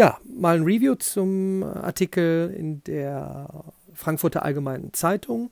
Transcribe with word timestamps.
ja, 0.00 0.18
mal 0.24 0.56
ein 0.56 0.62
Review 0.62 0.94
zum 0.94 1.62
Artikel 1.62 2.54
in 2.56 2.82
der 2.84 3.64
Frankfurter 3.92 4.42
Allgemeinen 4.42 4.94
Zeitung. 4.94 5.50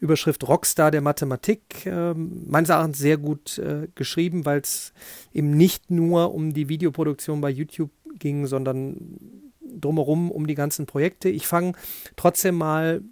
Überschrift 0.00 0.48
Rockstar 0.48 0.90
der 0.90 1.02
Mathematik. 1.02 1.84
Äh, 1.84 2.14
meines 2.14 2.70
Erachtens 2.70 2.96
sehr 2.96 3.18
gut 3.18 3.58
äh, 3.58 3.88
geschrieben, 3.94 4.46
weil 4.46 4.60
es 4.60 4.94
eben 5.34 5.50
nicht 5.50 5.90
nur 5.90 6.32
um 6.34 6.54
die 6.54 6.70
Videoproduktion 6.70 7.42
bei 7.42 7.50
YouTube 7.50 7.90
ging, 8.18 8.46
sondern 8.46 9.18
drumherum 9.60 10.30
um 10.30 10.46
die 10.46 10.54
ganzen 10.54 10.86
Projekte. 10.86 11.28
Ich 11.28 11.46
fange 11.46 11.72
trotzdem 12.16 12.54
mal 12.54 13.02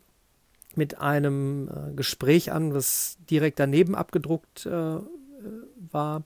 mit 0.75 0.99
einem 0.99 1.69
äh, 1.69 1.93
Gespräch 1.93 2.51
an, 2.51 2.73
was 2.73 3.19
direkt 3.29 3.61
daneben 3.61 3.95
abgedruckt 3.95 4.65
äh, 4.65 5.01
war 5.91 6.23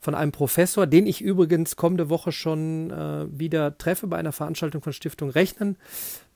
von 0.00 0.14
einem 0.14 0.32
Professor, 0.32 0.86
den 0.86 1.06
ich 1.06 1.20
übrigens 1.20 1.76
kommende 1.76 2.08
Woche 2.08 2.32
schon 2.32 2.90
äh, 2.90 3.26
wieder 3.30 3.76
treffe 3.76 4.06
bei 4.06 4.16
einer 4.16 4.32
Veranstaltung 4.32 4.82
von 4.82 4.92
Stiftung 4.92 5.30
Rechnen. 5.30 5.76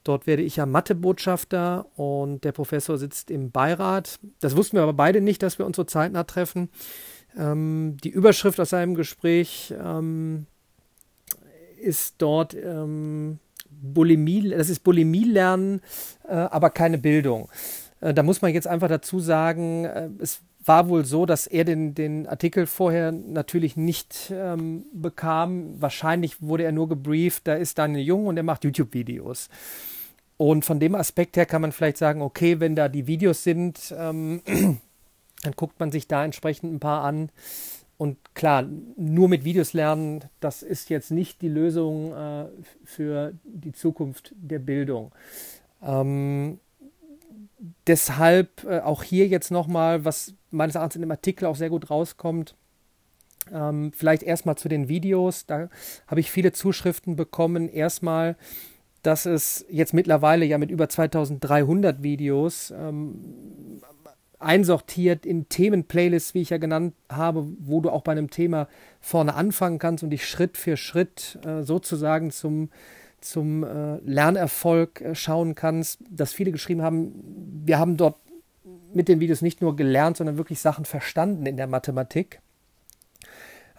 Dort 0.05 0.27
werde 0.27 0.43
ich 0.43 0.57
ja 0.57 0.67
Mathebotschafter 0.67 1.87
und 1.97 2.45
der 2.45 2.53
Professor 2.53 2.99
sitzt 2.99 3.31
im 3.31 3.51
Beirat. 3.51 4.21
Das 4.41 4.55
wussten 4.55 4.77
wir 4.77 4.83
aber 4.83 4.93
beide 4.93 5.23
nicht, 5.23 5.43
dass 5.43 5.59
wir 5.59 5.65
uns 5.65 5.77
so 5.77 5.85
zeitnah 5.85 6.25
treffen. 6.25 6.69
Ähm, 7.39 7.97
die 8.05 8.11
Überschrift 8.11 8.61
aus 8.61 8.69
seinem 8.71 8.95
Gespräch 8.95 9.73
ähm, 9.83 10.47
ist 11.81 12.17
dort 12.19 12.55
ähm, 12.55 13.39
Bulimie, 13.71 14.51
das 14.51 14.69
ist 14.69 14.81
Bulimie 14.81 15.25
lernen, 15.25 15.81
äh, 16.29 16.35
aber 16.35 16.69
keine 16.69 16.99
Bildung. 16.99 17.49
Äh, 18.01 18.13
da 18.13 18.23
muss 18.23 18.43
man 18.43 18.53
jetzt 18.53 18.67
einfach 18.67 18.89
dazu 18.89 19.21
sagen, 19.21 19.87
äh, 19.87 20.11
es 20.19 20.43
war 20.65 20.89
wohl 20.89 21.05
so, 21.05 21.27
dass 21.27 21.47
er 21.47 21.65
den, 21.65 21.95
den 21.95 22.27
Artikel 22.27 22.67
vorher 22.67 23.13
natürlich 23.13 23.77
nicht 23.77 24.33
ähm, 24.35 24.87
bekam. 24.93 25.81
Wahrscheinlich 25.81 26.43
wurde 26.43 26.65
er 26.65 26.73
nur 26.73 26.89
gebrieft, 26.89 27.47
da 27.47 27.55
ist 27.55 27.79
Daniel 27.79 28.05
Jung 28.05 28.27
und 28.27 28.37
er 28.37 28.43
macht 28.43 28.65
YouTube-Videos. 28.65 29.49
Und 30.37 30.65
von 30.65 30.81
dem 30.81 30.95
Aspekt 30.95 31.37
her 31.37 31.47
kann 31.47 31.63
man 31.63 31.73
vielleicht 31.73 31.99
sagen, 31.99 32.23
okay, 32.23 32.61
wenn 32.61 32.75
da 32.75 32.89
die 32.89 33.07
Videos 33.07 33.45
sind, 33.45 33.95
ähm, 33.97 34.43
dann 35.43 35.53
guckt 35.57 35.79
man 35.79 35.93
sich 35.93 36.09
da 36.09 36.25
entsprechend 36.25 36.73
ein 36.73 36.81
paar 36.81 37.05
an. 37.05 37.31
Und 37.97 38.19
klar, 38.35 38.67
nur 38.97 39.29
mit 39.29 39.45
Videos 39.45 39.73
lernen, 39.73 40.25
das 40.41 40.63
ist 40.63 40.91
jetzt 40.91 41.11
nicht 41.11 41.43
die 41.43 41.49
Lösung 41.49 42.13
äh, 42.13 42.47
für 42.85 43.35
die 43.45 43.73
Zukunft 43.73 44.35
der 44.37 44.59
Bildung. 44.59 45.13
Ähm, 45.81 46.59
deshalb 47.87 48.65
äh, 48.65 48.81
auch 48.81 49.03
hier 49.03 49.27
jetzt 49.27 49.51
nochmal, 49.51 50.05
was 50.05 50.35
meines 50.51 50.75
Erachtens 50.75 50.97
in 50.97 51.03
dem 51.03 51.11
Artikel 51.11 51.47
auch 51.47 51.57
sehr 51.57 51.71
gut 51.71 51.91
rauskommt, 51.91 52.55
ähm, 53.53 53.93
vielleicht 53.93 54.23
erstmal 54.23 54.57
zu 54.57 54.69
den 54.69 54.89
Videos. 54.89 55.47
Da 55.47 55.69
habe 56.07 56.21
ich 56.21 56.31
viele 56.31 56.53
Zuschriften 56.53 57.17
bekommen. 57.17 57.69
Erstmal 57.69 58.37
dass 59.05 59.27
es 59.27 59.65
jetzt 59.69 59.93
mittlerweile 59.93 60.45
ja 60.47 60.59
mit 60.59 60.71
über 60.71 60.89
2300 60.89 62.03
Videos 62.03 62.73
ähm, 62.77 63.81
einsortiert 64.39 65.27
in 65.27 65.49
Themenplaylists, 65.49 66.35
wie 66.35 66.41
ich 66.41 66.51
ja 66.51 66.59
genannt 66.59 66.95
habe, 67.11 67.47
wo 67.59 67.81
du 67.81 67.91
auch 67.91 68.03
bei 68.03 68.13
einem 68.13 68.31
Thema 68.31 68.67
vorne 69.01 69.35
anfangen 69.35 69.79
kannst 69.79 70.03
und 70.03 70.11
dich 70.11 70.27
Schritt 70.27 70.57
für 70.57 70.77
Schritt 70.77 71.39
äh, 71.45 71.63
sozusagen 71.63 72.31
zum, 72.31 72.71
zum 73.25 73.65
äh, 73.65 73.97
Lernerfolg 74.05 75.01
äh, 75.01 75.15
schauen 75.15 75.55
kannst, 75.55 76.01
dass 76.11 76.33
viele 76.33 76.53
geschrieben 76.53 76.83
haben, 76.83 77.63
wir 77.65 77.79
haben 77.79 77.97
dort 77.97 78.17
mit 78.93 79.09
den 79.09 79.21
Videos 79.21 79.43
nicht 79.43 79.61
nur 79.61 79.77
gelernt, 79.77 80.17
sondern 80.17 80.37
wirklich 80.37 80.61
Sachen 80.61 80.85
verstanden 80.85 81.47
in 81.47 81.57
der 81.57 81.67
Mathematik 81.67 82.41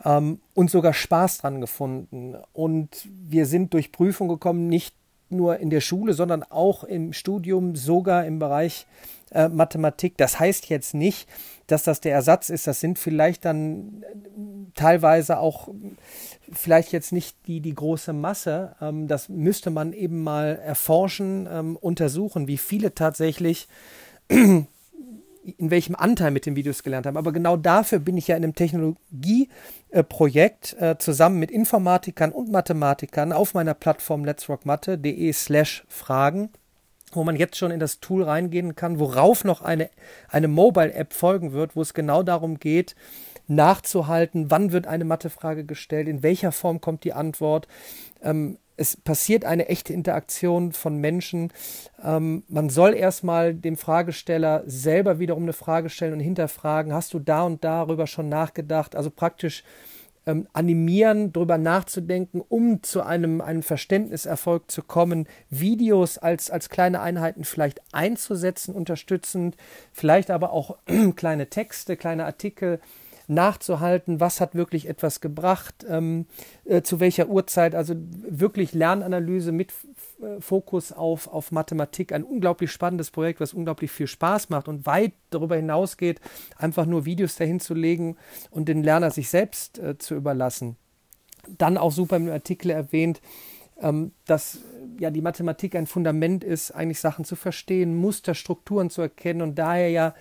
ähm, 0.03 0.39
und 0.53 0.71
sogar 0.71 0.93
Spaß 0.93 1.39
dran 1.39 1.61
gefunden. 1.61 2.35
Und 2.53 3.07
wir 3.29 3.45
sind 3.45 3.73
durch 3.73 3.91
Prüfung 3.91 4.27
gekommen, 4.27 4.67
nicht 4.67 4.95
nur 5.35 5.59
in 5.59 5.69
der 5.69 5.81
Schule, 5.81 6.13
sondern 6.13 6.43
auch 6.43 6.83
im 6.83 7.13
Studium, 7.13 7.75
sogar 7.75 8.25
im 8.25 8.39
Bereich 8.39 8.85
äh, 9.31 9.49
Mathematik. 9.49 10.17
Das 10.17 10.39
heißt 10.39 10.69
jetzt 10.69 10.93
nicht, 10.93 11.27
dass 11.67 11.83
das 11.83 11.99
der 11.99 12.13
Ersatz 12.13 12.49
ist. 12.49 12.67
Das 12.67 12.79
sind 12.79 12.99
vielleicht 12.99 13.45
dann 13.45 14.03
äh, 14.03 14.71
teilweise 14.75 15.39
auch 15.39 15.69
vielleicht 16.51 16.91
jetzt 16.91 17.11
nicht 17.11 17.35
die, 17.47 17.59
die 17.59 17.73
große 17.73 18.13
Masse. 18.13 18.75
Ähm, 18.81 19.07
das 19.07 19.29
müsste 19.29 19.69
man 19.69 19.93
eben 19.93 20.23
mal 20.23 20.59
erforschen, 20.63 21.47
ähm, 21.51 21.75
untersuchen, 21.75 22.47
wie 22.47 22.57
viele 22.57 22.93
tatsächlich 22.93 23.67
in 25.57 25.71
welchem 25.71 25.95
Anteil 25.95 26.31
mit 26.31 26.45
den 26.45 26.55
Videos 26.55 26.83
gelernt 26.83 27.05
haben. 27.05 27.17
Aber 27.17 27.31
genau 27.31 27.55
dafür 27.57 27.99
bin 27.99 28.15
ich 28.17 28.27
ja 28.27 28.35
in 28.35 28.43
einem 28.43 28.55
Technologieprojekt 28.55 30.75
äh, 30.79 30.97
zusammen 30.97 31.39
mit 31.39 31.51
Informatikern 31.51 32.31
und 32.31 32.51
Mathematikern 32.51 33.31
auf 33.31 33.53
meiner 33.53 33.75
Plattform 33.75 34.25
letsrockmathe.de 34.25 35.31
slash 35.33 35.85
Fragen, 35.87 36.49
wo 37.11 37.23
man 37.23 37.35
jetzt 37.35 37.57
schon 37.57 37.69
in 37.71 37.79
das 37.79 37.99
Tool 37.99 38.23
reingehen 38.23 38.75
kann, 38.75 38.99
worauf 38.99 39.43
noch 39.43 39.61
eine, 39.61 39.91
eine 40.29 40.47
Mobile-App 40.47 41.13
folgen 41.13 41.53
wird, 41.53 41.75
wo 41.75 41.81
es 41.81 41.93
genau 41.93 42.23
darum 42.23 42.57
geht, 42.59 42.95
nachzuhalten, 43.47 44.49
wann 44.49 44.71
wird 44.71 44.87
eine 44.87 45.05
Mathefrage 45.05 45.65
gestellt, 45.65 46.07
in 46.07 46.23
welcher 46.23 46.51
Form 46.51 46.81
kommt 46.81 47.03
die 47.03 47.13
Antwort. 47.13 47.67
Ähm, 48.23 48.57
es 48.77 48.97
passiert 48.97 49.45
eine 49.45 49.67
echte 49.69 49.93
Interaktion 49.93 50.73
von 50.73 50.97
Menschen. 50.97 51.51
Ähm, 52.03 52.43
man 52.47 52.69
soll 52.69 52.93
erstmal 52.93 53.53
dem 53.53 53.77
Fragesteller 53.77 54.63
selber 54.65 55.19
wiederum 55.19 55.43
eine 55.43 55.53
Frage 55.53 55.89
stellen 55.89 56.13
und 56.13 56.19
hinterfragen, 56.19 56.93
hast 56.93 57.13
du 57.13 57.19
da 57.19 57.43
und 57.43 57.63
darüber 57.63 58.07
schon 58.07 58.29
nachgedacht? 58.29 58.95
Also 58.95 59.09
praktisch 59.09 59.63
ähm, 60.25 60.47
animieren, 60.53 61.31
darüber 61.31 61.57
nachzudenken, 61.57 62.41
um 62.41 62.83
zu 62.83 63.03
einem, 63.03 63.41
einem 63.41 63.63
Verständniserfolg 63.63 64.69
zu 64.69 64.81
kommen, 64.81 65.27
Videos 65.49 66.17
als, 66.17 66.49
als 66.49 66.69
kleine 66.69 67.01
Einheiten 67.01 67.43
vielleicht 67.43 67.81
einzusetzen, 67.93 68.73
unterstützend, 68.73 69.55
vielleicht 69.93 70.31
aber 70.31 70.51
auch 70.51 70.77
kleine 71.15 71.49
Texte, 71.49 71.95
kleine 71.95 72.25
Artikel 72.25 72.79
nachzuhalten, 73.27 74.19
was 74.19 74.41
hat 74.41 74.55
wirklich 74.55 74.87
etwas 74.87 75.21
gebracht, 75.21 75.85
ähm, 75.87 76.25
äh, 76.65 76.81
zu 76.81 76.99
welcher 76.99 77.27
Uhrzeit, 77.27 77.75
also 77.75 77.95
wirklich 77.97 78.73
Lernanalyse 78.73 79.51
mit 79.51 79.73
äh, 80.21 80.39
Fokus 80.39 80.91
auf, 80.91 81.27
auf 81.27 81.51
Mathematik, 81.51 82.11
ein 82.11 82.23
unglaublich 82.23 82.71
spannendes 82.71 83.11
Projekt, 83.11 83.39
was 83.39 83.53
unglaublich 83.53 83.91
viel 83.91 84.07
Spaß 84.07 84.49
macht 84.49 84.67
und 84.67 84.85
weit 84.85 85.13
darüber 85.29 85.55
hinausgeht, 85.55 86.19
einfach 86.57 86.85
nur 86.85 87.05
Videos 87.05 87.35
dahin 87.35 87.59
zu 87.59 87.73
legen 87.73 88.17
und 88.51 88.67
den 88.69 88.83
Lerner 88.83 89.11
sich 89.11 89.29
selbst 89.29 89.79
äh, 89.79 89.97
zu 89.97 90.15
überlassen. 90.15 90.77
Dann 91.47 91.77
auch 91.77 91.91
super 91.91 92.17
im 92.17 92.29
Artikel 92.29 92.71
erwähnt, 92.71 93.21
ähm, 93.81 94.11
dass 94.25 94.59
ja 94.99 95.11
die 95.11 95.21
Mathematik 95.21 95.75
ein 95.75 95.87
Fundament 95.87 96.43
ist, 96.43 96.71
eigentlich 96.71 96.99
Sachen 96.99 97.25
zu 97.25 97.35
verstehen, 97.35 97.95
Muster, 97.97 98.33
Strukturen 98.33 98.89
zu 98.89 99.01
erkennen 99.01 99.41
und 99.41 99.55
daher 99.55 99.89
ja 99.89 100.15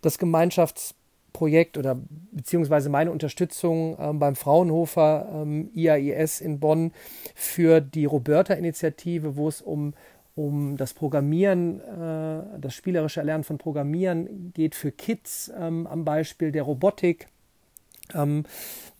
das 0.00 0.18
Gemeinschafts 0.18 0.94
Projekt 1.34 1.76
oder 1.76 2.00
beziehungsweise 2.30 2.88
meine 2.88 3.10
Unterstützung 3.10 3.98
ähm, 4.00 4.18
beim 4.18 4.36
Fraunhofer 4.36 5.42
ähm, 5.42 5.68
IAIS 5.74 6.40
in 6.40 6.60
Bonn 6.60 6.92
für 7.34 7.82
die 7.82 8.06
Roberta-Initiative, 8.06 9.36
wo 9.36 9.48
es 9.48 9.60
um, 9.60 9.92
um 10.36 10.78
das 10.78 10.94
Programmieren, 10.94 11.80
äh, 11.80 12.60
das 12.60 12.74
spielerische 12.74 13.20
Erlernen 13.20 13.44
von 13.44 13.58
Programmieren 13.58 14.52
geht 14.54 14.74
für 14.76 14.92
Kids 14.92 15.52
ähm, 15.58 15.86
am 15.88 16.04
Beispiel 16.04 16.52
der 16.52 16.62
Robotik, 16.62 17.26
ähm, 18.14 18.44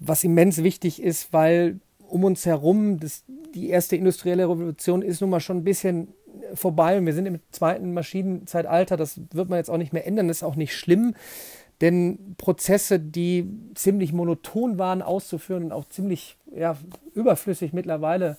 was 0.00 0.24
immens 0.24 0.62
wichtig 0.62 1.00
ist, 1.00 1.32
weil 1.32 1.78
um 2.08 2.24
uns 2.24 2.44
herum 2.44 2.98
das, 2.98 3.24
die 3.54 3.70
erste 3.70 3.94
industrielle 3.94 4.48
Revolution 4.48 5.02
ist 5.02 5.20
nun 5.20 5.30
mal 5.30 5.40
schon 5.40 5.58
ein 5.58 5.64
bisschen 5.64 6.08
vorbei 6.54 6.98
und 6.98 7.06
wir 7.06 7.14
sind 7.14 7.26
im 7.26 7.38
zweiten 7.52 7.94
Maschinenzeitalter, 7.94 8.96
das 8.96 9.20
wird 9.32 9.48
man 9.48 9.58
jetzt 9.58 9.70
auch 9.70 9.78
nicht 9.78 9.92
mehr 9.92 10.06
ändern, 10.06 10.26
das 10.26 10.38
ist 10.38 10.42
auch 10.42 10.56
nicht 10.56 10.74
schlimm. 10.74 11.14
Denn 11.80 12.34
Prozesse, 12.38 13.00
die 13.00 13.48
ziemlich 13.74 14.12
monoton 14.12 14.78
waren 14.78 15.02
auszuführen 15.02 15.64
und 15.64 15.72
auch 15.72 15.88
ziemlich 15.88 16.36
ja, 16.54 16.76
überflüssig 17.14 17.72
mittlerweile, 17.72 18.36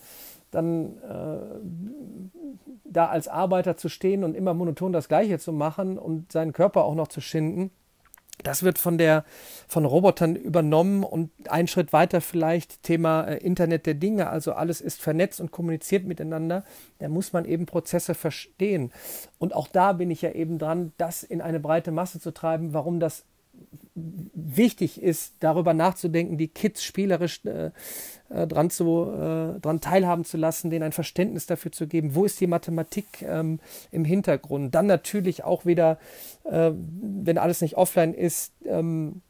dann 0.51 0.98
äh, 1.01 2.59
da 2.83 3.07
als 3.07 3.27
Arbeiter 3.27 3.75
zu 3.75 3.89
stehen 3.89 4.24
und 4.24 4.36
immer 4.36 4.54
monoton 4.54 4.94
das 4.94 5.07
Gleiche 5.09 5.38
zu 5.38 5.51
machen 5.51 5.98
und 5.98 6.31
seinen 6.31 6.54
Körper 6.54 6.86
auch 6.86 6.95
noch 6.95 7.09
zu 7.09 7.19
schinden, 7.19 7.71
das 8.44 8.63
wird 8.63 8.77
von 8.77 8.98
der 8.98 9.24
von 9.68 9.86
Robotern 9.86 10.36
übernommen 10.36 11.04
und 11.04 11.31
ein 11.50 11.68
Schritt 11.68 11.94
weiter 11.94 12.21
vielleicht 12.21 12.83
Thema 12.83 13.24
äh, 13.24 13.38
Internet 13.38 13.86
der 13.86 13.94
Dinge, 13.94 14.30
also 14.30 14.54
alles 14.54 14.81
ist 14.81 15.01
vernetzt 15.01 15.39
und 15.39 15.51
kommuniziert 15.51 16.06
miteinander. 16.06 16.63
Da 17.00 17.09
muss 17.09 17.33
man 17.33 17.45
eben 17.45 17.65
Prozesse 17.65 18.13
verstehen. 18.13 18.92
Und 19.39 19.56
auch 19.56 19.68
da 19.68 19.94
bin 19.94 20.12
ich 20.12 20.21
ja 20.21 20.31
eben 20.31 20.59
dran, 20.59 20.92
das 20.98 21.24
in 21.24 21.42
eine 21.42 21.59
breite 21.59 21.92
Masse 21.92 22.19
zu 22.19 22.33
treiben, 22.33 22.74
warum 22.74 23.00
das 23.00 23.24
wichtig 23.96 25.02
ist, 25.02 25.36
darüber 25.40 25.74
nachzudenken, 25.74 26.38
die 26.38 26.50
Kids 26.50 26.84
spielerisch 26.84 27.46
äh, 27.46 27.72
äh, 28.30 28.48
dran, 28.48 28.69
zu, 28.69 29.06
äh, 29.06 29.60
dran 29.60 29.80
teilhaben 29.80 30.25
zu 30.25 30.38
lassen, 30.38 30.69
denen 30.69 30.84
ein 30.84 30.92
Verständnis 30.92 31.46
dafür 31.46 31.72
zu 31.72 31.88
geben, 31.88 32.13
wo 32.13 32.25
ist 32.25 32.42
die 32.42 32.48
Mathematik 32.48 33.22
ähm, 33.22 33.60
im 33.92 34.04
Hintergrund. 34.04 34.75
Dann 34.75 34.88
natürlich 34.88 35.44
auch 35.44 35.66
wieder, 35.66 35.98
äh, 36.44 36.72
wenn 36.74 37.38
alles 37.38 37.62
nicht 37.62 37.78
offline 37.78 38.13
ist, 38.13 38.54
ähm, 38.66 39.22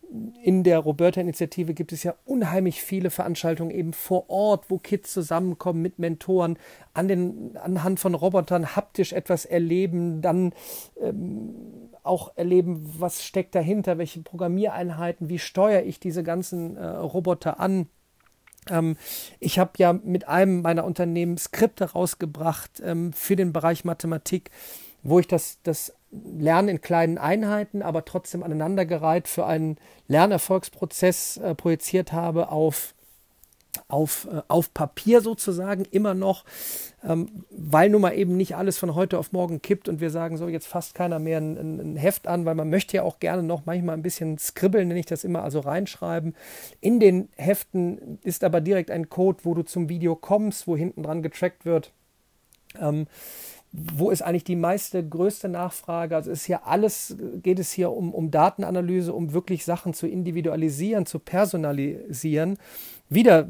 in 0.42 0.63
der 0.63 0.80
Roberta-Initiative 0.80 1.74
gibt 1.74 1.92
es 1.92 2.04
ja 2.04 2.16
unheimlich 2.25 2.81
viele 2.81 3.10
Veranstaltungen 3.10 3.72
eben 3.72 3.94
vor 3.94 4.30
Ort, 4.30 4.69
wo 4.69 4.77
Kids 4.77 5.12
zusammenkommen 5.12 5.81
mit 5.81 6.00
Mentoren, 6.00 6.57
an 6.94 7.07
den, 7.07 7.57
anhand 7.57 8.00
von 8.00 8.16
Robotern 8.16 8.75
haptisch 8.75 9.13
etwas 9.13 9.45
erleben, 9.45 10.22
dann 10.22 10.54
ähm, 11.01 11.84
auch 12.05 12.31
erleben, 12.35 12.95
was 12.97 13.23
steckt 13.23 13.55
dahinter, 13.55 13.97
welche 13.97 14.21
Programmiereinheiten, 14.21 15.29
wie 15.29 15.39
steuere 15.39 15.83
ich 15.83 15.99
diese 15.99 16.23
ganzen 16.23 16.77
äh, 16.77 16.85
Roboter 16.85 17.59
an. 17.59 17.87
Ähm, 18.69 18.97
ich 19.39 19.59
habe 19.59 19.71
ja 19.77 19.93
mit 19.93 20.27
einem 20.27 20.61
meiner 20.61 20.85
Unternehmen 20.85 21.37
Skripte 21.37 21.91
rausgebracht 21.91 22.81
ähm, 22.83 23.13
für 23.13 23.35
den 23.35 23.53
Bereich 23.53 23.85
Mathematik, 23.85 24.49
wo 25.03 25.19
ich 25.19 25.27
das, 25.27 25.59
das 25.63 25.93
Lernen 26.11 26.69
in 26.69 26.81
kleinen 26.81 27.17
Einheiten, 27.17 27.81
aber 27.81 28.05
trotzdem 28.05 28.41
aneinandergereiht 28.41 29.27
für 29.27 29.45
einen 29.45 29.77
Lernerfolgsprozess 30.07 31.37
äh, 31.37 31.55
projiziert 31.55 32.13
habe 32.13 32.49
auf 32.49 32.94
auf, 33.88 34.27
äh, 34.31 34.42
auf 34.48 34.74
Papier 34.74 35.22
sozusagen 35.22 35.86
immer 35.92 36.13
noch, 36.13 36.45
ähm, 37.04 37.45
weil 37.50 37.89
nun 37.89 38.01
mal 38.01 38.12
eben 38.12 38.38
nicht 38.38 38.56
alles 38.56 38.77
von 38.77 38.95
heute 38.95 39.18
auf 39.18 39.31
morgen 39.31 39.62
kippt 39.62 39.89
und 39.89 40.01
wir 40.01 40.10
sagen 40.10 40.38
so, 40.38 40.48
jetzt 40.48 40.68
fasst 40.68 40.95
keiner 40.95 41.19
mehr 41.19 41.39
ein, 41.39 41.80
ein, 41.80 41.95
Heft 41.95 42.27
an, 42.27 42.45
weil 42.45 42.56
man 42.56 42.69
möchte 42.69 42.98
ja 42.98 43.04
auch 43.04 43.19
gerne 43.19 43.44
noch 43.44 43.66
manchmal 43.66 43.95
ein 43.95 44.01
bisschen 44.01 44.38
skribbeln, 44.38 44.88
nenne 44.88 45.00
ich 45.00 45.06
das 45.06 45.24
immer, 45.24 45.44
also 45.44 45.60
reinschreiben. 45.60 46.36
In 46.81 47.00
den 47.00 47.30
Heften 47.36 48.19
ist 48.24 48.44
aber 48.44 48.62
direkt 48.62 48.92
ein 48.92 49.10
Code, 49.10 49.39
wo 49.44 49.54
du 49.54 49.63
zum 49.63 49.89
Video 49.89 50.16
kommst, 50.16 50.68
wo 50.68 50.75
hinten 50.75 51.04
dran 51.04 51.22
getrackt 51.22 51.66
wird. 51.66 51.92
Ähm, 52.80 53.07
wo 53.77 54.10
ist 54.10 54.22
eigentlich 54.22 54.44
die 54.44 54.56
meiste, 54.56 55.07
größte 55.07 55.50
Nachfrage? 55.50 56.16
Also 56.16 56.31
ist 56.31 56.45
hier 56.45 56.66
alles, 56.66 57.18
geht 57.44 57.60
es 57.60 57.72
hier 57.72 57.92
um, 57.92 58.13
um 58.13 58.31
Datenanalyse, 58.31 59.13
um 59.13 59.33
wirklich 59.33 59.66
Sachen 59.66 59.94
zu 59.94 60.07
individualisieren, 60.07 61.06
zu 61.06 61.19
personalisieren. 61.19 62.57
Wieder 63.09 63.47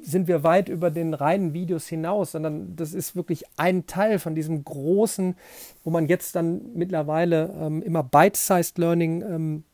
sind 0.00 0.28
wir 0.28 0.44
weit 0.44 0.68
über 0.68 0.90
den 0.90 1.14
reinen 1.14 1.54
Videos 1.54 1.88
hinaus, 1.88 2.32
sondern 2.32 2.76
das 2.76 2.94
ist 2.94 3.16
wirklich 3.16 3.44
ein 3.56 3.86
Teil 3.86 4.18
von 4.18 4.34
diesem 4.34 4.64
großen, 4.64 5.36
wo 5.84 5.90
man 5.90 6.06
jetzt 6.06 6.36
dann 6.36 6.74
mittlerweile 6.74 7.52
ähm, 7.60 7.82
immer 7.82 8.02
Bite-Sized 8.02 8.78
Learning 8.78 9.22
ähm, 9.22 9.64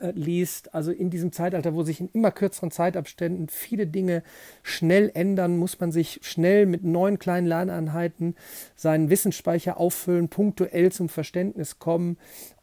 äh, 0.00 0.12
liest, 0.12 0.74
also 0.74 0.92
in 0.92 1.10
diesem 1.10 1.30
Zeitalter, 1.30 1.74
wo 1.74 1.82
sich 1.82 2.00
in 2.00 2.08
immer 2.12 2.30
kürzeren 2.30 2.70
Zeitabständen 2.70 3.48
viele 3.48 3.86
Dinge 3.86 4.22
schnell 4.62 5.10
ändern, 5.14 5.58
muss 5.58 5.78
man 5.78 5.92
sich 5.92 6.20
schnell 6.22 6.66
mit 6.66 6.84
neuen 6.84 7.18
kleinen 7.18 7.46
Lerneinheiten 7.46 8.34
seinen 8.76 9.10
Wissensspeicher 9.10 9.78
auffüllen, 9.78 10.28
punktuell 10.28 10.90
zum 10.90 11.08
Verständnis 11.08 11.78
kommen. 11.78 12.16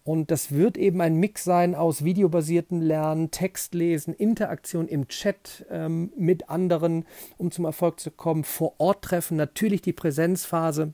Und 0.08 0.32
das 0.32 0.54
wird 0.54 0.78
eben 0.78 1.02
ein 1.02 1.18
Mix 1.18 1.44
sein 1.44 1.76
aus 1.76 2.06
videobasierten 2.06 2.82
Lernen, 2.82 3.30
Textlesen, 3.30 4.14
Interaktion 4.14 4.88
im 4.88 5.10
Chat 5.10 5.66
ähm, 5.70 6.14
mit 6.16 6.50
anderen, 6.50 7.06
um 7.38 7.52
zum 7.52 7.66
Erfolg 7.66 8.00
zu 8.00 8.10
kommen, 8.12 8.46
vor 8.46 8.76
Ort 8.78 9.04
treffen, 9.04 9.36
natürlich 9.36 9.82
die 9.82 9.92
Präsenzphase 9.92 10.94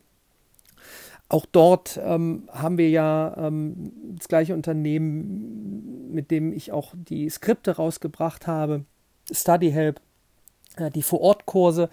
auch 1.30 1.46
dort 1.46 2.00
ähm, 2.04 2.48
haben 2.52 2.78
wir 2.78 2.90
ja 2.90 3.34
ähm, 3.38 3.92
das 4.18 4.28
gleiche 4.28 4.54
Unternehmen, 4.54 6.12
mit 6.12 6.30
dem 6.30 6.52
ich 6.52 6.72
auch 6.72 6.94
die 6.96 7.28
Skripte 7.30 7.78
rausgebracht 7.78 8.46
habe, 8.46 8.86
StudyHelp, 9.32 10.00
äh, 10.76 10.92
die 10.92 11.02
Vor-Ort-Kurse, 11.02 11.90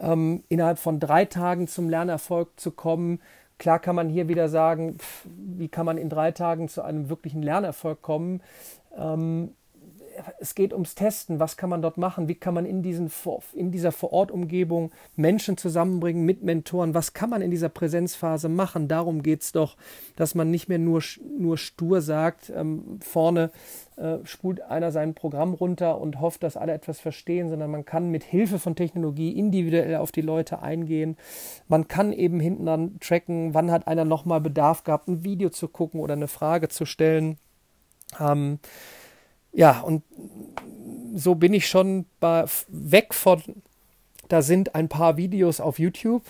ähm, 0.00 0.42
innerhalb 0.48 0.78
von 0.78 1.00
drei 1.00 1.24
Tagen 1.24 1.66
zum 1.66 1.88
Lernerfolg 1.88 2.60
zu 2.60 2.72
kommen. 2.72 3.20
Klar 3.58 3.78
kann 3.78 3.94
man 3.96 4.08
hier 4.08 4.28
wieder 4.28 4.48
sagen, 4.48 4.98
pff, 4.98 5.26
wie 5.26 5.68
kann 5.68 5.86
man 5.86 5.96
in 5.96 6.08
drei 6.08 6.32
Tagen 6.32 6.68
zu 6.68 6.82
einem 6.82 7.08
wirklichen 7.08 7.42
Lernerfolg 7.42 8.02
kommen? 8.02 8.42
Ähm, 8.96 9.54
es 10.38 10.54
geht 10.54 10.72
ums 10.72 10.94
Testen. 10.94 11.40
Was 11.40 11.56
kann 11.56 11.70
man 11.70 11.82
dort 11.82 11.98
machen? 11.98 12.28
Wie 12.28 12.34
kann 12.34 12.54
man 12.54 12.66
in, 12.66 12.82
diesen, 12.82 13.10
in 13.54 13.70
dieser 13.70 13.92
Vorortumgebung 13.92 14.92
Menschen 15.16 15.56
zusammenbringen 15.56 16.24
mit 16.24 16.42
Mentoren? 16.42 16.94
Was 16.94 17.12
kann 17.12 17.30
man 17.30 17.42
in 17.42 17.50
dieser 17.50 17.68
Präsenzphase 17.68 18.48
machen? 18.48 18.88
Darum 18.88 19.22
geht 19.22 19.42
es 19.42 19.52
doch, 19.52 19.76
dass 20.16 20.34
man 20.34 20.50
nicht 20.50 20.68
mehr 20.68 20.78
nur, 20.78 21.02
nur 21.38 21.58
stur 21.58 22.00
sagt, 22.00 22.50
ähm, 22.54 22.98
vorne 23.00 23.50
äh, 23.96 24.18
spult 24.24 24.60
einer 24.60 24.90
sein 24.90 25.14
Programm 25.14 25.54
runter 25.54 26.00
und 26.00 26.20
hofft, 26.20 26.42
dass 26.42 26.56
alle 26.56 26.72
etwas 26.72 27.00
verstehen, 27.00 27.48
sondern 27.48 27.70
man 27.70 27.84
kann 27.84 28.10
mit 28.10 28.24
Hilfe 28.24 28.58
von 28.58 28.74
Technologie 28.74 29.30
individuell 29.30 29.96
auf 29.96 30.12
die 30.12 30.20
Leute 30.20 30.62
eingehen. 30.62 31.16
Man 31.68 31.86
kann 31.88 32.12
eben 32.12 32.40
hinten 32.40 32.66
dann 32.66 32.98
tracken, 33.00 33.54
wann 33.54 33.70
hat 33.70 33.86
einer 33.86 34.04
nochmal 34.04 34.40
Bedarf 34.40 34.84
gehabt, 34.84 35.08
ein 35.08 35.22
Video 35.24 35.48
zu 35.50 35.68
gucken 35.68 36.00
oder 36.00 36.14
eine 36.14 36.28
Frage 36.28 36.68
zu 36.68 36.86
stellen. 36.86 37.38
Ähm, 38.20 38.58
ja, 39.54 39.80
und 39.80 40.02
so 41.14 41.36
bin 41.36 41.54
ich 41.54 41.68
schon 41.68 42.06
bei, 42.20 42.44
weg 42.68 43.14
von, 43.14 43.42
da 44.28 44.42
sind 44.42 44.74
ein 44.74 44.88
paar 44.88 45.16
Videos 45.16 45.60
auf 45.60 45.78
YouTube 45.78 46.24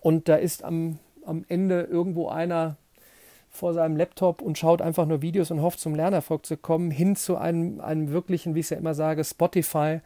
und 0.00 0.28
da 0.28 0.36
ist 0.36 0.62
am, 0.62 0.98
am 1.24 1.44
Ende 1.48 1.82
irgendwo 1.82 2.28
einer 2.28 2.76
vor 3.50 3.72
seinem 3.72 3.96
Laptop 3.96 4.42
und 4.42 4.58
schaut 4.58 4.82
einfach 4.82 5.06
nur 5.06 5.22
Videos 5.22 5.50
und 5.50 5.62
hofft 5.62 5.80
zum 5.80 5.94
Lernerfolg 5.94 6.44
zu 6.44 6.58
kommen, 6.58 6.90
hin 6.90 7.16
zu 7.16 7.36
einem, 7.36 7.80
einem 7.80 8.10
wirklichen, 8.10 8.54
wie 8.54 8.60
ich 8.60 8.66
es 8.66 8.70
ja 8.70 8.76
immer 8.76 8.94
sage, 8.94 9.24
Spotify 9.24 10.00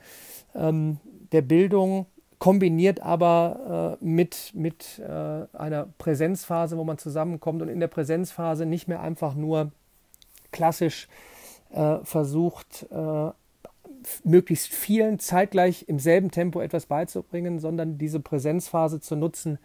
ähm, 0.54 0.98
der 1.32 1.42
Bildung, 1.42 2.06
kombiniert 2.38 3.00
aber 3.00 3.98
äh, 4.00 4.04
mit, 4.04 4.52
mit 4.54 4.98
äh, 5.00 5.56
einer 5.56 5.88
Präsenzphase, 5.98 6.78
wo 6.78 6.84
man 6.84 6.96
zusammenkommt 6.96 7.60
und 7.60 7.68
in 7.68 7.80
der 7.80 7.88
Präsenzphase 7.88 8.66
nicht 8.66 8.88
mehr 8.88 9.00
einfach 9.00 9.34
nur 9.34 9.72
klassisch 10.52 11.08
äh, 11.72 11.99
versucht, 12.05 12.87
äh, 12.90 13.31
möglichst 14.25 14.69
vielen 14.69 15.19
zeitgleich 15.19 15.87
im 15.88 15.99
selben 15.99 16.31
Tempo 16.31 16.61
etwas 16.61 16.87
beizubringen, 16.87 17.58
sondern 17.58 17.99
diese 17.99 18.20
Präsenzphase 18.20 19.00
zu 19.00 19.17
nutzen, 19.17 19.58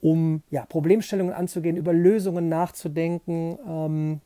um 0.00 0.42
ja, 0.50 0.66
Problemstellungen 0.66 1.32
anzugehen, 1.32 1.76
über 1.76 1.92
Lösungen 1.92 2.48
nachzudenken. 2.48 3.58
Ähm, 3.66 4.20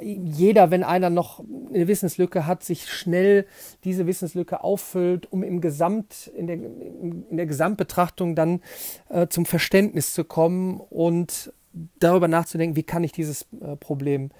jeder, 0.00 0.70
wenn 0.70 0.84
einer 0.84 1.10
noch 1.10 1.44
eine 1.72 1.86
Wissenslücke 1.86 2.46
hat, 2.46 2.62
sich 2.62 2.90
schnell 2.90 3.46
diese 3.84 4.06
Wissenslücke 4.06 4.64
auffüllt, 4.64 5.30
um 5.30 5.42
im 5.42 5.60
Gesamt, 5.60 6.30
in 6.34 6.46
der, 6.46 6.56
in 6.56 7.36
der 7.36 7.46
Gesamtbetrachtung 7.46 8.34
dann 8.34 8.60
äh, 9.10 9.26
zum 9.28 9.44
Verständnis 9.44 10.14
zu 10.14 10.24
kommen 10.24 10.80
und 10.80 11.52
darüber 11.98 12.28
nachzudenken, 12.28 12.76
wie 12.76 12.82
kann 12.82 13.04
ich 13.04 13.12
dieses 13.12 13.46
äh, 13.60 13.76
Problem 13.76 14.30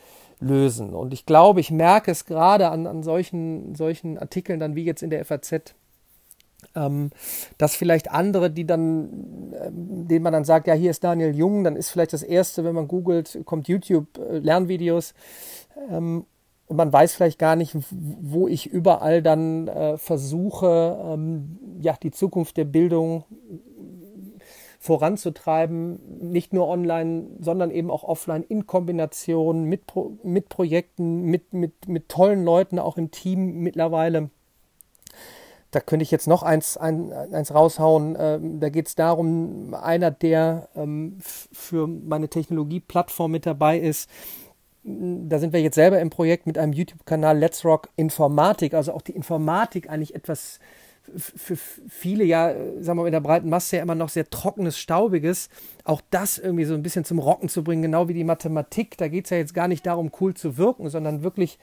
lösen. 0.43 0.95
Und 0.95 1.13
ich 1.13 1.27
glaube, 1.27 1.61
ich 1.61 1.71
merke 1.71 2.11
es 2.11 2.27
gerade 2.27 2.69
an, 2.71 2.87
an 2.87 3.03
solchen, 3.03 3.75
solchen 3.75 4.19
Artikeln 4.19 4.61
dann 4.61 4.75
wie 4.75 4.85
jetzt 4.85 5.03
in 5.03 5.11
der 5.11 5.25
FAZ, 5.25 5.75
ähm, 6.75 7.11
dass 7.59 7.75
vielleicht 7.75 8.11
andere, 8.11 8.51
die 8.51 8.67
dann, 8.67 9.53
äh, 9.53 9.71
denen 9.73 10.23
man 10.23 10.33
dann 10.33 10.45
sagt, 10.45 10.67
ja, 10.67 10.75
hier 10.75 10.91
ist 10.91 11.05
Daniel 11.05 11.35
Jung, 11.35 11.65
dann 11.65 11.77
ist 11.77 11.91
vielleicht 11.91 12.13
das 12.13 12.23
erste, 12.23 12.65
wenn 12.65 12.75
man 12.75 12.89
googelt, 12.89 13.41
kommt 13.45 13.69
YouTube 13.69 14.19
äh, 14.19 14.39
Lernvideos 14.39 15.15
ähm, 15.91 16.25
und 16.67 16.77
man 16.77 16.93
weiß 16.93 17.15
vielleicht 17.15 17.39
gar 17.39 17.57
nicht, 17.57 17.77
wo 17.91 18.49
ich 18.49 18.67
überall 18.67 19.23
dann 19.23 19.69
äh, 19.69 19.99
versuche, 19.99 20.99
ähm, 21.05 21.59
ja, 21.81 21.95
die 22.03 22.13
Zukunft 22.13 22.57
der 22.57 22.65
Bildung 22.65 23.25
voranzutreiben, 24.83 26.33
nicht 26.33 26.53
nur 26.53 26.67
online, 26.67 27.27
sondern 27.39 27.71
eben 27.71 27.89
auch 27.89 28.03
offline 28.03 28.43
in 28.43 28.67
Kombination 28.67 29.63
mit, 29.63 29.85
mit 30.25 30.49
Projekten, 30.49 31.23
mit, 31.23 31.53
mit, 31.55 31.87
mit 31.87 32.09
tollen 32.09 32.45
Leuten, 32.45 32.81
auch 32.81 32.97
im 32.97 33.13
Team 33.13 33.61
mittlerweile. 33.61 34.31
Da 35.71 35.79
könnte 35.79 36.03
ich 36.03 36.11
jetzt 36.11 36.27
noch 36.27 36.43
eins, 36.43 36.77
ein, 36.77 37.13
eins 37.13 37.55
raushauen. 37.55 38.17
Ähm, 38.19 38.59
da 38.59 38.71
geht 38.71 38.89
es 38.89 38.97
darum, 38.97 39.73
einer, 39.73 40.11
der 40.11 40.69
ähm, 40.75 41.17
für 41.21 41.87
meine 41.87 42.29
Technologie-Plattform 42.29 43.31
mit 43.31 43.47
dabei 43.47 43.79
ist, 43.79 44.11
da 44.83 45.39
sind 45.39 45.53
wir 45.53 45.63
jetzt 45.63 45.77
selber 45.77 46.01
im 46.01 46.11
Projekt 46.11 46.49
mit 46.49 46.59
einem 46.59 46.73
YouTube-Kanal 46.73 47.39
Let's 47.39 47.65
Rock 47.65 47.89
Informatik, 47.95 48.75
also 48.75 48.93
auch 48.93 49.03
die 49.03 49.13
Informatik 49.13 49.89
eigentlich 49.89 50.17
etwas 50.17 50.59
für 51.17 51.57
viele 51.57 52.25
ja, 52.25 52.55
sagen 52.81 52.99
wir 52.99 53.03
mal, 53.03 53.07
in 53.07 53.13
der 53.13 53.21
breiten 53.21 53.49
Masse 53.49 53.77
ja 53.77 53.83
immer 53.83 53.95
noch 53.95 54.09
sehr 54.09 54.31
trockenes, 54.31 54.79
staubiges, 54.79 55.49
auch 55.85 56.01
das 56.11 56.39
irgendwie 56.39 56.65
so 56.65 56.75
ein 56.75 56.83
bisschen 56.83 57.05
zum 57.05 57.19
Rocken 57.19 57.49
zu 57.49 57.65
bringen, 57.65 57.83
genau 57.83 58.09
wie 58.09 58.15
die 58.15 58.25
Mathematik. 58.25 58.97
Da 58.97 59.09
geht 59.09 59.25
es 59.25 59.31
ja 59.31 59.37
jetzt 59.37 59.55
gar 59.55 59.69
nicht 59.69 59.87
darum, 59.87 60.11
cool 60.21 60.35
zu 60.35 60.57
wirken, 60.57 60.89
sondern 60.89 61.23
wirklich 61.23 61.59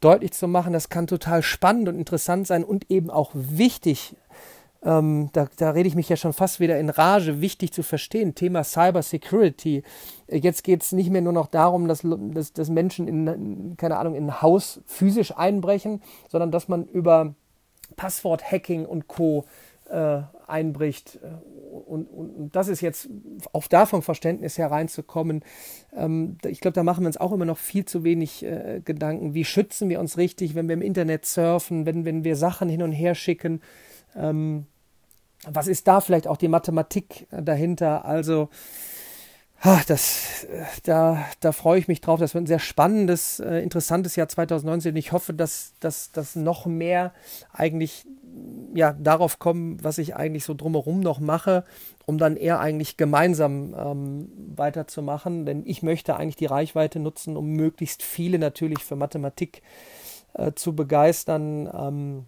deutlich 0.00 0.32
zu 0.32 0.48
machen, 0.48 0.72
das 0.72 0.90
kann 0.90 1.06
total 1.06 1.42
spannend 1.42 1.88
und 1.88 1.98
interessant 1.98 2.46
sein 2.46 2.62
und 2.62 2.90
eben 2.90 3.10
auch 3.10 3.30
wichtig. 3.34 4.14
Ähm, 4.82 5.30
da, 5.32 5.48
da 5.56 5.70
rede 5.70 5.88
ich 5.88 5.94
mich 5.94 6.10
ja 6.10 6.16
schon 6.16 6.34
fast 6.34 6.60
wieder 6.60 6.78
in 6.78 6.90
Rage, 6.90 7.40
wichtig 7.40 7.72
zu 7.72 7.82
verstehen. 7.82 8.34
Thema 8.34 8.64
Cyber 8.64 9.02
Security. 9.02 9.82
Jetzt 10.28 10.62
geht 10.62 10.82
es 10.82 10.92
nicht 10.92 11.10
mehr 11.10 11.22
nur 11.22 11.32
noch 11.32 11.46
darum, 11.46 11.88
dass, 11.88 12.02
dass, 12.04 12.52
dass 12.52 12.68
Menschen 12.68 13.08
in, 13.08 13.76
keine 13.78 13.96
Ahnung, 13.96 14.14
in 14.14 14.26
ein 14.26 14.42
Haus 14.42 14.82
physisch 14.84 15.34
einbrechen, 15.34 16.02
sondern 16.28 16.50
dass 16.50 16.68
man 16.68 16.84
über 16.84 17.34
Passwort-Hacking 17.96 18.86
und 18.86 19.08
Co. 19.08 19.44
äh, 19.88 20.22
einbricht. 20.46 21.18
Und, 21.86 22.06
und, 22.06 22.30
und, 22.30 22.56
das 22.56 22.68
ist 22.68 22.80
jetzt 22.80 23.08
auch 23.52 23.66
da 23.66 23.86
vom 23.86 24.02
Verständnis 24.02 24.58
hereinzukommen. 24.58 25.44
Ähm, 25.94 26.38
ich 26.44 26.60
glaube, 26.60 26.74
da 26.74 26.82
machen 26.82 27.02
wir 27.02 27.08
uns 27.08 27.16
auch 27.16 27.32
immer 27.32 27.44
noch 27.44 27.58
viel 27.58 27.84
zu 27.84 28.04
wenig 28.04 28.44
äh, 28.44 28.80
Gedanken. 28.84 29.34
Wie 29.34 29.44
schützen 29.44 29.88
wir 29.88 30.00
uns 30.00 30.16
richtig, 30.16 30.54
wenn 30.54 30.68
wir 30.68 30.74
im 30.74 30.82
Internet 30.82 31.26
surfen, 31.26 31.86
wenn, 31.86 32.04
wenn 32.04 32.24
wir 32.24 32.36
Sachen 32.36 32.68
hin 32.68 32.82
und 32.82 32.92
her 32.92 33.14
schicken? 33.14 33.60
Ähm, 34.14 34.66
was 35.46 35.66
ist 35.66 35.86
da 35.88 36.00
vielleicht 36.00 36.26
auch 36.26 36.38
die 36.38 36.48
Mathematik 36.48 37.26
dahinter? 37.30 38.04
Also, 38.04 38.48
das, 39.86 40.46
da, 40.82 41.24
da 41.40 41.52
freue 41.52 41.78
ich 41.78 41.88
mich 41.88 42.02
drauf. 42.02 42.20
Das 42.20 42.34
wird 42.34 42.44
ein 42.44 42.46
sehr 42.46 42.58
spannendes, 42.58 43.40
äh, 43.40 43.60
interessantes 43.60 44.14
Jahr 44.14 44.28
2019. 44.28 44.94
Ich 44.96 45.12
hoffe, 45.12 45.32
dass, 45.32 45.72
dass, 45.80 46.12
dass 46.12 46.36
noch 46.36 46.66
mehr 46.66 47.14
eigentlich 47.52 48.06
ja, 48.74 48.92
darauf 48.92 49.38
kommen, 49.38 49.82
was 49.82 49.96
ich 49.96 50.16
eigentlich 50.16 50.44
so 50.44 50.52
drumherum 50.52 51.00
noch 51.00 51.18
mache, 51.18 51.64
um 52.04 52.18
dann 52.18 52.36
eher 52.36 52.60
eigentlich 52.60 52.98
gemeinsam 52.98 53.74
ähm, 53.74 54.32
weiterzumachen. 54.54 55.46
Denn 55.46 55.62
ich 55.64 55.82
möchte 55.82 56.16
eigentlich 56.16 56.36
die 56.36 56.46
Reichweite 56.46 57.00
nutzen, 57.00 57.34
um 57.36 57.46
möglichst 57.46 58.02
viele 58.02 58.38
natürlich 58.38 58.84
für 58.84 58.96
Mathematik 58.96 59.62
äh, 60.34 60.52
zu 60.52 60.74
begeistern. 60.76 61.70
Ähm, 61.72 62.26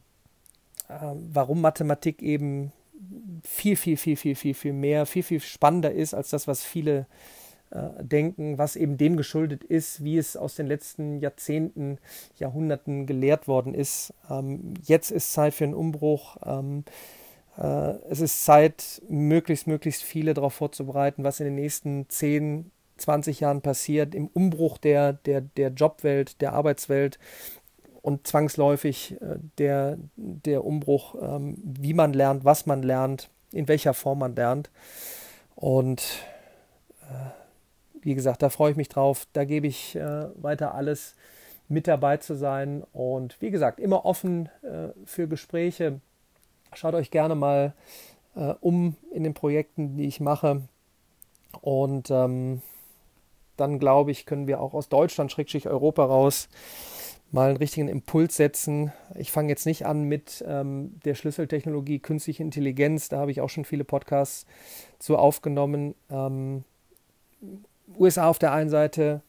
äh, 0.89 1.15
warum 1.33 1.61
Mathematik 1.61 2.23
eben 2.23 2.73
viel, 3.47 3.77
viel, 3.77 3.97
viel, 3.97 4.17
viel, 4.17 4.35
viel, 4.35 4.55
viel 4.55 4.73
mehr, 4.73 5.07
viel, 5.07 5.23
viel 5.23 5.41
spannender 5.41 5.93
ist 5.93 6.15
als 6.15 6.31
das, 6.31 6.47
was 6.47 6.63
viele 6.63 7.07
äh, 7.71 8.03
denken, 8.03 8.59
was 8.59 8.77
eben 8.77 8.97
dem 8.97 9.17
geschuldet 9.17 9.65
ist, 9.65 10.05
wie 10.05 10.19
es 10.19 10.37
aus 10.37 10.55
den 10.55 10.67
letzten 10.67 11.19
Jahrzehnten, 11.19 11.99
Jahrhunderten 12.39 13.07
gelehrt 13.07 13.49
worden 13.49 13.75
ist. 13.75 14.15
Ähm, 14.31 14.75
jetzt 14.85 15.11
ist 15.11 15.33
Zeit 15.33 15.55
für 15.55 15.65
einen 15.65 15.75
Umbruch. 15.75 16.37
Ähm, 16.45 16.85
äh, 17.59 17.95
es 18.09 18.21
ist 18.21 18.45
Zeit, 18.45 19.03
möglichst, 19.09 19.67
möglichst 19.67 20.03
viele 20.03 20.35
darauf 20.35 20.55
vorzubereiten, 20.55 21.25
was 21.25 21.41
in 21.41 21.47
den 21.47 21.55
nächsten 21.57 22.09
10, 22.09 22.71
20 22.99 23.41
Jahren 23.41 23.63
passiert, 23.63 24.15
im 24.15 24.29
Umbruch 24.29 24.79
der, 24.79 25.15
der, 25.15 25.41
der 25.41 25.71
Jobwelt, 25.71 26.41
der 26.41 26.53
Arbeitswelt 26.53 27.19
und 28.01 28.27
zwangsläufig 28.27 29.21
äh, 29.21 29.39
der, 29.59 29.99
der 30.17 30.65
Umbruch, 30.65 31.17
ähm, 31.21 31.57
wie 31.65 31.95
man 31.95 32.13
lernt, 32.13 32.45
was 32.45 32.67
man 32.67 32.83
lernt, 32.83 33.29
in 33.57 33.69
welcher 33.69 33.95
Form 33.95 34.21
man 34.21 34.37
lernt. 34.37 34.71
Und 35.55 36.03
äh, 37.03 37.31
wie 38.03 38.15
gesagt, 38.15 38.43
da 38.43 38.51
freue 38.51 38.71
ich 38.71 38.77
mich 38.77 38.89
drauf. 38.89 39.27
Da 39.33 39.45
gebe 39.45 39.67
ich 39.67 39.97
äh, 39.97 40.27
weiter 40.37 40.75
alles 40.75 41.15
mit 41.69 41.89
dabei 41.89 42.19
zu 42.19 42.35
sein. 42.35 42.85
Und 42.93 43.41
wie 43.41 43.51
gesagt, 43.51 43.81
immer 43.81 44.05
offen 44.05 44.49
äh, 44.63 44.89
für 45.05 45.27
Gespräche. 45.27 46.01
Schaut 46.73 46.95
euch 46.95 47.11
gerne 47.11 47.35
mal 47.35 47.73
äh, 48.37 48.55
um 48.61 48.97
in 49.13 49.25
den 49.25 49.35
Projekten, 49.35 49.97
die 49.97 50.07
ich 50.07 50.21
mache. 50.21 50.63
Und 51.61 52.11
ähm, 52.11 52.63
dann 53.57 53.79
glaube 53.79 54.11
ich, 54.11 54.27
können 54.27 54.47
wir 54.47 54.61
auch 54.61 54.75
aus 54.75 54.89
Deutschland, 54.89 55.33
Schrägstrich 55.33 55.67
Europa 55.67 56.05
raus, 56.05 56.49
mal 57.33 57.49
einen 57.49 57.57
richtigen 57.57 57.89
Impuls 57.89 58.37
setzen. 58.37 58.93
Ich 59.15 59.33
fange 59.33 59.49
jetzt 59.49 59.67
nicht 59.67 59.87
an 59.87 60.05
mit 60.05 60.45
ähm, 60.47 60.99
der 61.05 61.15
Schlüsseltechnologie 61.15 61.99
künstliche 61.99 62.43
Intelligenz, 62.43 63.09
da 63.09 63.19
habe 63.19 63.31
ich 63.31 63.41
auch 63.41 63.51
schon 63.51 63.65
viele 63.65 63.85
Podcasts 63.85 64.47
zu 64.99 65.17
aufgenommen. 65.17 65.95
Ähm, 66.11 66.65
USA 67.99 68.29
auf 68.29 68.39
der 68.39 68.53
einen 68.53 68.71
Seite, 68.71 69.23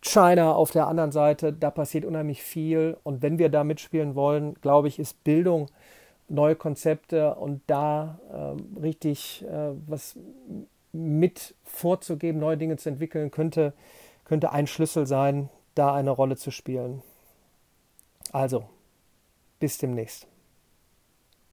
China 0.00 0.54
auf 0.54 0.70
der 0.70 0.86
anderen 0.86 1.12
Seite, 1.12 1.52
da 1.52 1.70
passiert 1.70 2.04
unheimlich 2.04 2.42
viel. 2.42 2.96
Und 3.02 3.22
wenn 3.22 3.38
wir 3.38 3.48
da 3.48 3.64
mitspielen 3.64 4.14
wollen, 4.14 4.54
glaube 4.60 4.88
ich, 4.88 4.98
ist 4.98 5.22
Bildung 5.24 5.68
neue 6.28 6.56
Konzepte 6.56 7.34
und 7.34 7.62
da 7.66 8.18
äh, 8.30 8.80
richtig 8.80 9.44
äh, 9.48 9.72
was 9.86 10.16
mit 10.92 11.54
vorzugeben, 11.64 12.40
neue 12.40 12.56
Dinge 12.56 12.76
zu 12.76 12.88
entwickeln, 12.88 13.30
könnte, 13.30 13.72
könnte 14.24 14.52
ein 14.52 14.66
Schlüssel 14.66 15.06
sein, 15.06 15.50
da 15.74 15.94
eine 15.94 16.10
Rolle 16.10 16.36
zu 16.36 16.50
spielen. 16.50 17.02
Also, 18.34 18.68
bis 19.60 19.78
demnächst. 19.78 20.26